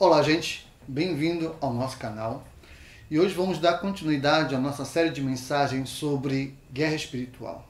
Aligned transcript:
Olá, 0.00 0.22
gente, 0.22 0.64
bem-vindo 0.86 1.56
ao 1.60 1.74
nosso 1.74 1.98
canal. 1.98 2.44
E 3.10 3.18
hoje 3.18 3.34
vamos 3.34 3.58
dar 3.58 3.78
continuidade 3.78 4.54
à 4.54 4.58
nossa 4.60 4.84
série 4.84 5.10
de 5.10 5.20
mensagens 5.20 5.88
sobre 5.88 6.54
guerra 6.72 6.94
espiritual. 6.94 7.66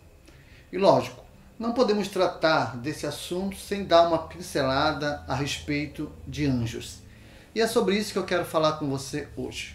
E 0.70 0.76
lógico, 0.76 1.24
não 1.58 1.72
podemos 1.72 2.06
tratar 2.08 2.76
desse 2.76 3.06
assunto 3.06 3.56
sem 3.56 3.82
dar 3.82 4.06
uma 4.06 4.18
pincelada 4.18 5.24
a 5.26 5.34
respeito 5.34 6.12
de 6.26 6.44
anjos. 6.44 6.98
E 7.54 7.62
é 7.62 7.66
sobre 7.66 7.96
isso 7.96 8.12
que 8.12 8.18
eu 8.18 8.26
quero 8.26 8.44
falar 8.44 8.72
com 8.72 8.90
você 8.90 9.26
hoje. 9.34 9.74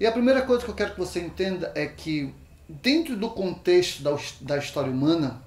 E 0.00 0.06
a 0.06 0.10
primeira 0.10 0.42
coisa 0.42 0.64
que 0.64 0.70
eu 0.72 0.74
quero 0.74 0.94
que 0.94 0.98
você 0.98 1.20
entenda 1.20 1.70
é 1.76 1.86
que, 1.86 2.34
dentro 2.68 3.16
do 3.16 3.30
contexto 3.30 4.02
da, 4.02 4.18
da 4.40 4.58
história 4.58 4.90
humana, 4.90 5.40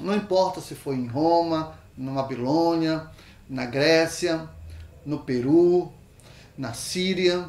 não 0.00 0.16
importa 0.16 0.60
se 0.60 0.74
foi 0.74 0.96
em 0.96 1.06
Roma, 1.06 1.78
na 1.96 2.14
Babilônia, 2.14 3.08
na 3.48 3.64
Grécia, 3.64 4.50
no 5.06 5.20
Peru, 5.20 5.90
na 6.58 6.74
Síria, 6.74 7.48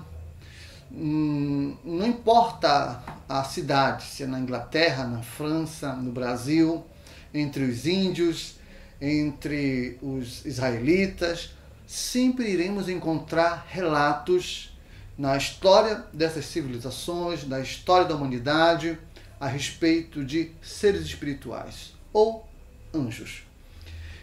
hum, 0.91 1.75
não 1.83 2.07
importa 2.07 3.03
a 3.27 3.43
cidade, 3.43 4.03
se 4.03 4.23
é 4.23 4.27
na 4.27 4.39
Inglaterra, 4.39 5.05
na 5.05 5.23
França, 5.23 5.93
no 5.93 6.11
Brasil, 6.11 6.85
entre 7.33 7.63
os 7.63 7.85
índios, 7.85 8.55
entre 9.01 9.97
os 10.01 10.45
israelitas, 10.45 11.53
sempre 11.85 12.49
iremos 12.49 12.87
encontrar 12.87 13.65
relatos 13.69 14.71
na 15.17 15.35
história 15.35 16.05
dessas 16.13 16.45
civilizações, 16.45 17.47
na 17.47 17.59
história 17.59 18.07
da 18.07 18.15
humanidade, 18.15 18.97
a 19.39 19.47
respeito 19.47 20.23
de 20.23 20.51
seres 20.61 21.01
espirituais 21.01 21.93
ou 22.13 22.47
anjos. 22.93 23.43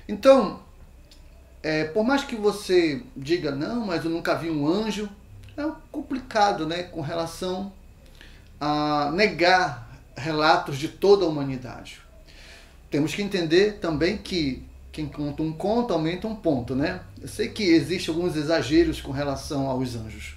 Então, 0.09 0.63
é, 1.65 1.85
por 1.85 2.05
mais 2.05 2.23
que 2.23 2.37
você 2.37 3.03
diga, 3.17 3.51
não, 3.51 3.87
mas 3.87 4.05
eu 4.05 4.11
nunca 4.11 4.35
vi 4.35 4.51
um 4.51 4.69
anjo, 4.69 5.09
é 5.57 5.67
complicado 5.91 6.67
né, 6.67 6.83
com 6.83 7.01
relação 7.01 7.73
a 8.61 9.11
negar 9.15 9.99
relatos 10.15 10.77
de 10.77 10.89
toda 10.89 11.25
a 11.25 11.29
humanidade. 11.29 12.03
Temos 12.91 13.15
que 13.15 13.23
entender 13.23 13.79
também 13.81 14.19
que 14.19 14.63
quem 14.93 15.07
conta 15.07 15.43
um 15.43 15.55
conto 15.55 15.95
aumenta 15.95 16.29
um 16.29 16.37
ponto, 16.37 16.75
né? 16.75 17.01
Eu 17.19 17.29
sei 17.29 17.49
que 17.49 17.63
existem 17.63 18.15
alguns 18.15 18.37
exageros 18.37 19.01
com 19.01 19.11
relação 19.11 19.67
aos 19.67 19.97
anjos, 19.97 20.37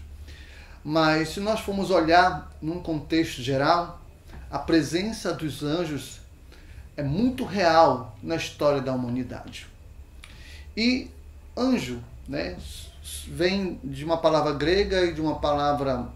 mas 0.81 1.33
se 1.33 1.41
nós 1.41 1.59
formos 1.59 1.91
olhar 1.91 2.55
num 2.61 2.79
contexto 2.79 3.41
geral, 3.41 4.01
a 4.49 4.57
presença 4.57 5.33
dos 5.33 5.61
anjos 5.61 6.21
é 6.95 7.03
muito 7.03 7.43
real 7.43 8.17
na 8.23 8.37
história 8.37 8.81
da 8.81 8.93
humanidade. 8.93 9.67
E 10.75 11.11
anjo, 11.57 12.03
né, 12.27 12.57
vem 13.27 13.79
de 13.83 14.05
uma 14.05 14.17
palavra 14.17 14.53
grega 14.53 15.05
e 15.05 15.13
de 15.13 15.21
uma 15.21 15.39
palavra 15.39 16.07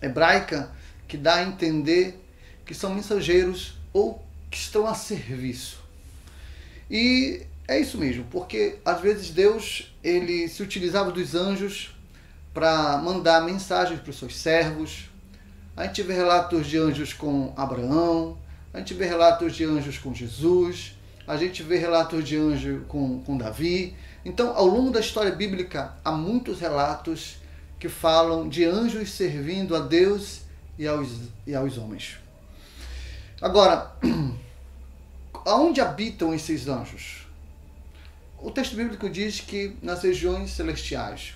hebraica 0.00 0.70
que 1.08 1.16
dá 1.16 1.36
a 1.36 1.42
entender 1.42 2.18
que 2.64 2.74
são 2.74 2.94
mensageiros 2.94 3.74
ou 3.92 4.24
que 4.50 4.56
estão 4.56 4.86
a 4.86 4.94
serviço. 4.94 5.82
E 6.90 7.42
é 7.66 7.80
isso 7.80 7.98
mesmo, 7.98 8.24
porque 8.30 8.76
às 8.84 9.00
vezes 9.00 9.30
Deus 9.30 9.94
ele 10.02 10.48
se 10.48 10.62
utilizava 10.62 11.10
dos 11.10 11.34
anjos 11.34 11.94
para 12.52 12.98
mandar 12.98 13.42
mensagens 13.42 14.00
para 14.00 14.10
os 14.10 14.18
seus 14.18 14.36
servos. 14.36 15.10
A 15.76 15.86
gente 15.86 16.02
vê 16.02 16.14
relatos 16.14 16.66
de 16.66 16.76
anjos 16.76 17.12
com 17.12 17.52
Abraão, 17.56 18.36
a 18.74 18.78
gente 18.78 18.94
vê 18.94 19.06
relatos 19.06 19.54
de 19.54 19.64
anjos 19.64 19.98
com 19.98 20.14
Jesus, 20.14 20.94
a 21.32 21.36
gente 21.38 21.62
vê 21.62 21.78
relatos 21.78 22.28
de 22.28 22.36
anjo 22.36 22.84
com, 22.88 23.20
com 23.22 23.38
Davi. 23.38 23.96
Então, 24.22 24.54
ao 24.54 24.66
longo 24.66 24.90
da 24.90 25.00
história 25.00 25.32
bíblica, 25.32 25.94
há 26.04 26.12
muitos 26.12 26.60
relatos 26.60 27.38
que 27.78 27.88
falam 27.88 28.50
de 28.50 28.66
anjos 28.66 29.10
servindo 29.12 29.74
a 29.74 29.78
Deus 29.78 30.42
e 30.78 30.86
aos, 30.86 31.08
e 31.46 31.54
aos 31.54 31.78
homens. 31.78 32.18
Agora, 33.40 33.96
aonde 35.46 35.80
habitam 35.80 36.34
esses 36.34 36.68
anjos? 36.68 37.26
O 38.38 38.50
texto 38.50 38.76
bíblico 38.76 39.08
diz 39.08 39.40
que 39.40 39.74
nas 39.80 40.02
regiões 40.02 40.50
celestiais. 40.50 41.32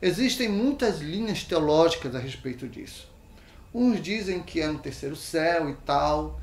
Existem 0.00 0.48
muitas 0.48 1.00
linhas 1.00 1.42
teológicas 1.42 2.14
a 2.14 2.20
respeito 2.20 2.68
disso. 2.68 3.10
Uns 3.74 4.00
dizem 4.00 4.40
que 4.40 4.60
é 4.60 4.68
no 4.68 4.78
terceiro 4.78 5.16
céu 5.16 5.68
e 5.68 5.74
tal, 5.84 6.40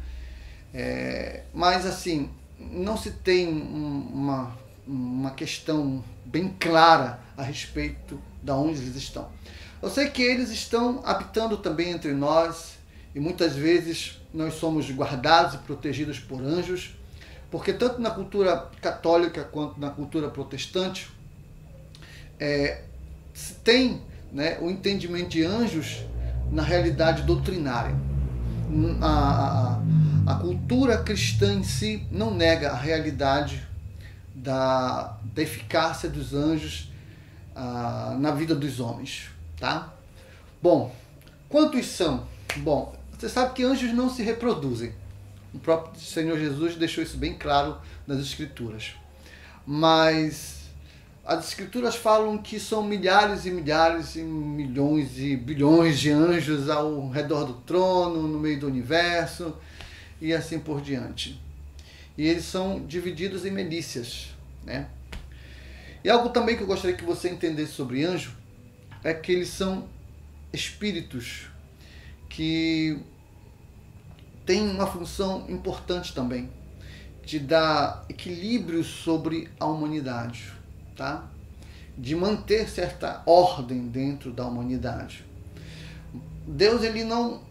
é, 0.73 1.43
mas 1.53 1.85
assim, 1.85 2.29
não 2.59 2.97
se 2.97 3.11
tem 3.11 3.47
uma, 3.47 4.55
uma 4.87 5.31
questão 5.31 6.03
bem 6.25 6.49
clara 6.59 7.19
a 7.37 7.43
respeito 7.43 8.19
de 8.41 8.51
onde 8.51 8.79
eles 8.79 8.95
estão. 8.95 9.29
Eu 9.81 9.89
sei 9.89 10.09
que 10.09 10.21
eles 10.21 10.49
estão 10.49 11.01
habitando 11.05 11.57
também 11.57 11.91
entre 11.91 12.13
nós 12.13 12.75
e 13.13 13.19
muitas 13.19 13.55
vezes 13.55 14.19
nós 14.33 14.55
somos 14.55 14.89
guardados 14.89 15.55
e 15.55 15.57
protegidos 15.59 16.19
por 16.19 16.41
anjos, 16.41 16.95
porque 17.51 17.71
tanto 17.71 18.01
na 18.01 18.09
cultura 18.09 18.69
católica 18.81 19.43
quanto 19.43 19.79
na 19.79 19.89
cultura 19.89 20.29
protestante 20.29 21.09
é, 22.39 22.81
se 23.33 23.53
tem 23.55 24.01
né, 24.31 24.57
o 24.59 24.69
entendimento 24.69 25.29
de 25.29 25.43
anjos 25.43 26.03
na 26.51 26.63
realidade 26.63 27.23
doutrinária. 27.23 27.95
A, 29.01 29.07
a, 29.07 29.81
a 30.25 30.33
cultura 30.33 30.97
cristã 30.97 31.53
em 31.53 31.63
si 31.63 32.03
não 32.11 32.33
nega 32.33 32.71
a 32.71 32.75
realidade 32.75 33.65
da, 34.33 35.17
da 35.23 35.41
eficácia 35.41 36.09
dos 36.09 36.33
anjos 36.33 36.91
ah, 37.55 38.17
na 38.19 38.31
vida 38.31 38.55
dos 38.55 38.79
homens, 38.79 39.29
tá? 39.59 39.93
Bom, 40.61 40.93
quantos 41.47 41.85
são? 41.85 42.25
Bom, 42.57 42.95
você 43.11 43.29
sabe 43.29 43.53
que 43.53 43.63
anjos 43.63 43.93
não 43.93 44.09
se 44.09 44.23
reproduzem. 44.23 44.93
O 45.53 45.59
próprio 45.59 46.01
Senhor 46.01 46.37
Jesus 46.39 46.75
deixou 46.75 47.03
isso 47.03 47.17
bem 47.17 47.35
claro 47.35 47.77
nas 48.07 48.19
Escrituras. 48.19 48.93
Mas 49.65 50.63
as 51.23 51.49
Escrituras 51.49 51.95
falam 51.95 52.37
que 52.39 52.59
são 52.59 52.83
milhares 52.83 53.45
e 53.45 53.51
milhares 53.51 54.15
e 54.15 54.23
milhões 54.23 55.19
e 55.19 55.37
bilhões 55.37 55.99
de 55.99 56.09
anjos 56.09 56.67
ao 56.67 57.09
redor 57.09 57.45
do 57.45 57.53
trono, 57.53 58.27
no 58.27 58.39
meio 58.39 58.59
do 58.59 58.67
universo 58.67 59.55
e 60.21 60.33
assim 60.33 60.59
por 60.59 60.81
diante. 60.81 61.41
E 62.17 62.27
eles 62.27 62.45
são 62.45 62.85
divididos 62.85 63.45
em 63.45 63.51
milícias. 63.51 64.29
Né? 64.63 64.87
E 66.03 66.09
algo 66.09 66.29
também 66.29 66.55
que 66.55 66.63
eu 66.63 66.67
gostaria 66.67 66.95
que 66.95 67.03
você 67.03 67.29
entendesse 67.29 67.73
sobre 67.73 68.03
anjo 68.03 68.35
é 69.03 69.13
que 69.13 69.31
eles 69.31 69.49
são 69.49 69.87
espíritos 70.53 71.47
que 72.29 72.97
têm 74.45 74.69
uma 74.69 74.87
função 74.87 75.45
importante 75.49 76.13
também 76.13 76.49
de 77.23 77.39
dar 77.39 78.05
equilíbrio 78.07 78.83
sobre 78.83 79.49
a 79.59 79.65
humanidade 79.65 80.53
tá? 80.95 81.27
de 81.97 82.15
manter 82.15 82.69
certa 82.69 83.21
ordem 83.25 83.87
dentro 83.87 84.31
da 84.31 84.45
humanidade. 84.45 85.25
Deus 86.45 86.83
ele 86.83 87.03
não 87.03 87.41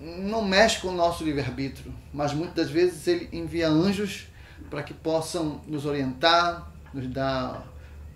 não 0.00 0.42
mexe 0.42 0.80
com 0.80 0.88
o 0.88 0.92
nosso 0.92 1.24
livre-arbítrio, 1.24 1.92
mas 2.12 2.32
muitas 2.32 2.70
vezes 2.70 3.06
ele 3.06 3.28
envia 3.32 3.68
anjos 3.68 4.26
para 4.68 4.82
que 4.82 4.92
possam 4.92 5.60
nos 5.66 5.86
orientar, 5.86 6.70
nos 6.92 7.06
dar 7.06 7.66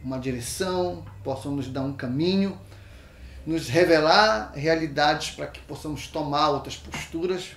uma 0.02 0.18
direção, 0.18 1.04
possam 1.22 1.52
nos 1.52 1.68
dar 1.68 1.82
um 1.82 1.92
caminho, 1.92 2.58
nos 3.46 3.68
revelar 3.68 4.52
realidades 4.54 5.30
para 5.30 5.46
que 5.46 5.60
possamos 5.60 6.06
tomar 6.06 6.50
outras 6.50 6.76
posturas. 6.76 7.52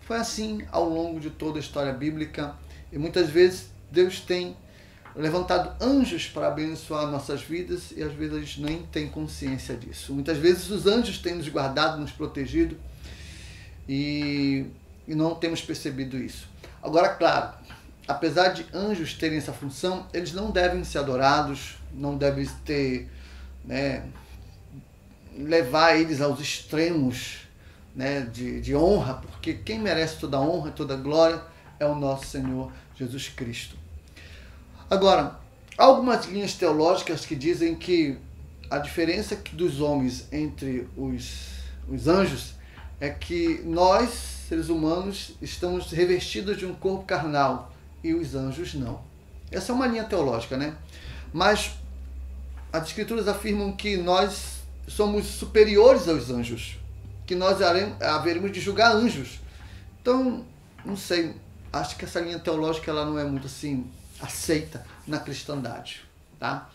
Foi 0.00 0.16
assim 0.16 0.66
ao 0.72 0.88
longo 0.88 1.20
de 1.20 1.30
toda 1.30 1.58
a 1.58 1.60
história 1.60 1.92
bíblica 1.92 2.54
e 2.92 2.98
muitas 2.98 3.28
vezes 3.28 3.70
Deus 3.90 4.20
tem 4.20 4.56
levantado 5.14 5.82
anjos 5.84 6.28
para 6.28 6.48
abençoar 6.48 7.06
nossas 7.08 7.42
vidas 7.42 7.92
e 7.94 8.02
às 8.02 8.12
vezes 8.12 8.34
a 8.34 8.40
gente 8.40 8.62
nem 8.62 8.82
tem 8.84 9.08
consciência 9.08 9.76
disso. 9.76 10.14
Muitas 10.14 10.38
vezes 10.38 10.70
os 10.70 10.86
anjos 10.86 11.18
têm 11.18 11.34
nos 11.34 11.48
guardado, 11.48 12.00
nos 12.00 12.12
protegido 12.12 12.76
e, 13.88 14.66
e 15.06 15.14
não 15.14 15.34
temos 15.34 15.60
percebido 15.60 16.16
isso. 16.16 16.48
Agora, 16.82 17.10
claro, 17.10 17.54
apesar 18.06 18.48
de 18.48 18.66
anjos 18.72 19.14
terem 19.14 19.38
essa 19.38 19.52
função, 19.52 20.06
eles 20.12 20.32
não 20.32 20.50
devem 20.50 20.82
ser 20.84 20.98
adorados, 20.98 21.76
não 21.92 22.16
devem 22.16 22.46
ter, 22.64 23.08
né, 23.64 24.04
levar 25.36 25.96
eles 25.96 26.20
aos 26.20 26.40
extremos 26.40 27.48
né, 27.94 28.22
de, 28.22 28.60
de 28.60 28.74
honra, 28.74 29.14
porque 29.14 29.54
quem 29.54 29.78
merece 29.78 30.16
toda 30.16 30.36
a 30.36 30.40
honra 30.40 30.70
e 30.70 30.72
toda 30.72 30.94
a 30.94 30.96
glória 30.96 31.42
é 31.78 31.86
o 31.86 31.94
nosso 31.94 32.26
Senhor 32.26 32.72
Jesus 32.96 33.28
Cristo. 33.28 33.76
Agora, 34.88 35.38
algumas 35.76 36.26
linhas 36.26 36.54
teológicas 36.54 37.24
que 37.24 37.34
dizem 37.34 37.74
que 37.74 38.18
a 38.70 38.78
diferença 38.78 39.36
dos 39.52 39.80
homens 39.80 40.28
entre 40.32 40.88
os, 40.96 41.48
os 41.88 42.06
anjos 42.06 42.54
é 43.00 43.08
que 43.08 43.62
nós, 43.64 44.10
seres 44.48 44.68
humanos, 44.68 45.32
estamos 45.40 45.90
revestidos 45.90 46.58
de 46.58 46.66
um 46.66 46.74
corpo 46.74 47.04
carnal 47.04 47.72
e 48.04 48.12
os 48.12 48.34
anjos 48.34 48.74
não. 48.74 49.00
Essa 49.50 49.72
é 49.72 49.74
uma 49.74 49.86
linha 49.86 50.04
teológica, 50.04 50.56
né? 50.56 50.76
Mas 51.32 51.72
as 52.72 52.88
escrituras 52.88 53.26
afirmam 53.26 53.72
que 53.72 53.96
nós 53.96 54.60
somos 54.86 55.26
superiores 55.26 56.08
aos 56.08 56.30
anjos, 56.30 56.78
que 57.26 57.34
nós 57.34 57.58
haveremos 57.62 58.52
de 58.52 58.60
julgar 58.60 58.94
anjos. 58.94 59.40
Então, 60.00 60.44
não 60.84 60.96
sei, 60.96 61.34
acho 61.72 61.96
que 61.96 62.04
essa 62.04 62.20
linha 62.20 62.38
teológica 62.38 62.90
ela 62.90 63.04
não 63.04 63.18
é 63.18 63.24
muito 63.24 63.46
assim 63.46 63.90
aceita 64.20 64.84
na 65.06 65.18
cristandade, 65.18 66.02
tá? 66.38 66.68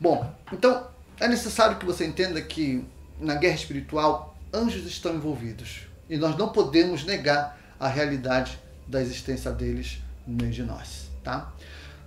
Bom, 0.00 0.34
então 0.52 0.88
é 1.20 1.28
necessário 1.28 1.76
que 1.76 1.86
você 1.86 2.04
entenda 2.04 2.40
que 2.42 2.84
na 3.20 3.34
guerra 3.34 3.54
espiritual 3.54 4.36
anjos 4.52 4.86
estão 4.86 5.14
envolvidos 5.14 5.80
e 6.08 6.16
nós 6.16 6.36
não 6.36 6.50
podemos 6.50 7.04
negar 7.04 7.58
a 7.78 7.88
realidade 7.88 8.58
da 8.86 9.00
existência 9.00 9.50
deles 9.52 9.98
no 10.26 10.36
meio 10.36 10.52
de 10.52 10.62
nós, 10.62 11.10
tá? 11.22 11.52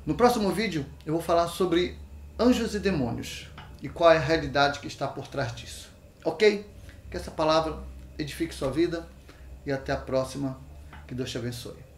No 0.05 0.15
próximo 0.15 0.51
vídeo 0.51 0.85
eu 1.05 1.13
vou 1.13 1.21
falar 1.21 1.47
sobre 1.47 1.97
anjos 2.39 2.73
e 2.73 2.79
demônios 2.79 3.47
e 3.81 3.89
qual 3.89 4.11
é 4.11 4.17
a 4.17 4.21
realidade 4.21 4.79
que 4.79 4.87
está 4.87 5.07
por 5.07 5.27
trás 5.27 5.55
disso. 5.55 5.89
Ok? 6.23 6.65
Que 7.09 7.17
essa 7.17 7.31
palavra 7.31 7.77
edifique 8.17 8.53
sua 8.53 8.71
vida 8.71 9.07
e 9.65 9.71
até 9.71 9.91
a 9.91 9.97
próxima. 9.97 10.59
Que 11.07 11.15
Deus 11.15 11.29
te 11.29 11.37
abençoe. 11.37 11.90